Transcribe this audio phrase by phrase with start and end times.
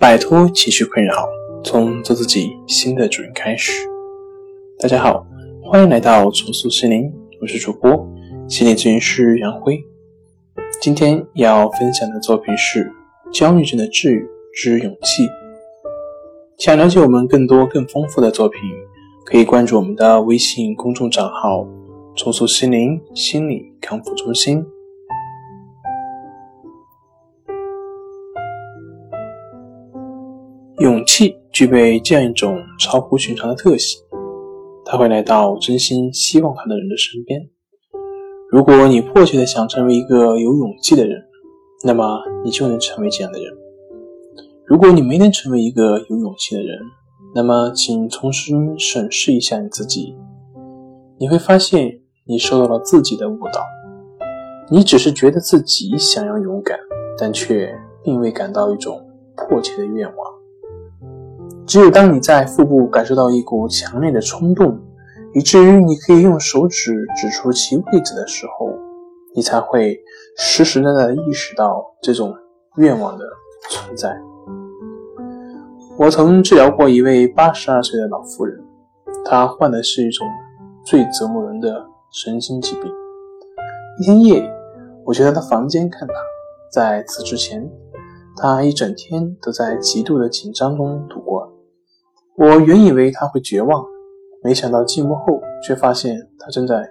[0.00, 1.28] 摆脱情绪困扰，
[1.64, 3.72] 从做自己新的主人开始。
[4.78, 5.26] 大家好，
[5.60, 8.08] 欢迎来到重塑心灵，我是主播
[8.48, 9.82] 心理咨询师杨辉。
[10.80, 12.84] 今天要分享的作品是
[13.32, 14.24] 《焦虑症的治愈
[14.54, 15.24] 之勇气》。
[16.58, 18.60] 想了解我们更多更丰富的作品，
[19.26, 21.66] 可以关注我们的微信公众账号
[22.14, 24.64] “重塑心灵心理康复中心”。
[30.80, 34.00] 勇气具备这样一种超乎寻常的特性，
[34.84, 37.40] 它会来到真心希望他的人的身边。
[38.48, 41.20] 如果你迫切的想成为一个有勇气的人，
[41.84, 43.52] 那么你就能成为这样的人。
[44.66, 46.78] 如果你没能成为一个有勇气的人，
[47.34, 50.14] 那么请重新审视一下你自己，
[51.18, 51.90] 你会发现
[52.24, 53.60] 你受到了自己的误导。
[54.70, 56.78] 你只是觉得自己想要勇敢，
[57.18, 57.68] 但却
[58.04, 60.27] 并未感到一种迫切的愿望。
[61.68, 64.80] 只有当你在腹部感受到一股强烈的冲动，
[65.34, 68.70] 以至于你可以用手指指出其位置的时候，
[69.34, 70.00] 你才会
[70.38, 72.34] 实实在在的意识到这种
[72.78, 73.26] 愿望的
[73.68, 74.18] 存在。
[75.98, 78.58] 我曾治疗过一位八十二岁的老妇人，
[79.26, 80.26] 她患的是一种
[80.86, 82.90] 最折磨人的神经疾病。
[84.00, 84.48] 一天夜里，
[85.04, 86.14] 我去她的房间看她，
[86.72, 87.70] 在此之前，
[88.38, 91.52] 她一整天都在极度的紧张中度过。
[92.38, 93.84] 我原以为他会绝望，
[94.44, 96.88] 没想到进屋后却发现他正在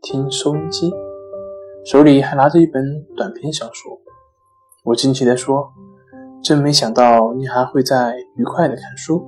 [0.00, 0.90] 听收音机，
[1.84, 4.00] 手里还拿着一本短篇小说。
[4.84, 5.70] 我惊奇地说
[6.42, 9.22] ：“真没想到你还会在愉快地看书。”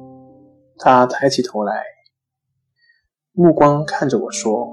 [0.81, 1.83] 他抬起头来，
[3.33, 4.67] 目光看着我说：“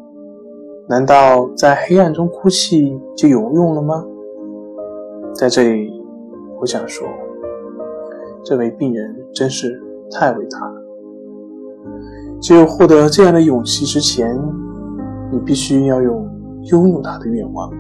[0.88, 4.06] 难道在黑暗中哭泣就有用了吗？”
[5.36, 5.92] 在这里，
[6.62, 7.06] 我想说，
[8.46, 10.74] 这位病人真是太伟大了。
[12.40, 14.38] 只有获得这样的勇气之前，
[15.32, 16.26] 你必须要有
[16.72, 17.72] 拥有它的愿望。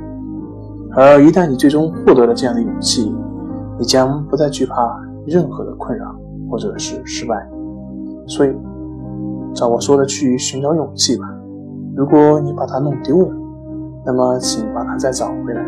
[0.95, 3.15] 而一旦你最终获得了这样的勇气，
[3.77, 6.15] 你将不再惧怕任何的困扰
[6.49, 7.47] 或者是失败。
[8.25, 8.55] 所以，
[9.53, 11.25] 照我说的去寻找勇气吧。
[11.95, 13.35] 如果你把它弄丢了，
[14.05, 15.63] 那么请把它再找回来，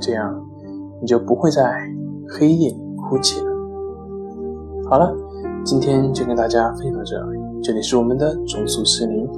[0.00, 0.34] 这样
[1.00, 1.62] 你就不会在
[2.28, 2.76] 黑夜里
[3.08, 3.52] 哭泣了。
[4.88, 5.14] 好了，
[5.64, 7.38] 今天就跟大家分享到这里。
[7.62, 9.28] 这里是我们的重塑心灵。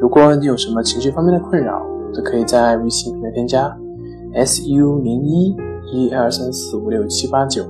[0.00, 1.80] 如果你有什么情绪方面的困扰，
[2.12, 3.72] 都可以在微信平台添加
[4.34, 5.56] s u 零一
[5.92, 7.62] 一二三四五六七八九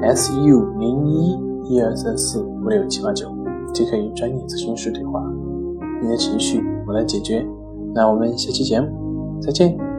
[0.00, 3.28] s u 零一一二三四五六七八九，
[3.74, 5.22] 即可与专业咨询师对话。
[6.02, 7.46] 你的情绪我来解决。
[7.94, 8.88] 那我们下期节目
[9.38, 9.91] 再见。